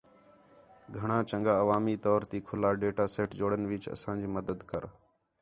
گھݨاں 0.95 1.21
چَنڳا، 1.29 1.53
عوامی 1.63 1.95
طور 2.05 2.21
تی 2.29 2.37
کُھلّا 2.47 2.71
ڈیٹا 2.81 3.05
سیٹ 3.13 3.29
جوڑݨ 3.39 3.61
وِچ 3.69 3.83
اَساں 3.93 4.15
جی 4.19 4.27
مدد 4.35 4.59
کر 4.69 4.83